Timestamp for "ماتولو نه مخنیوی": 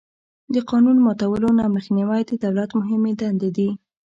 1.05-2.21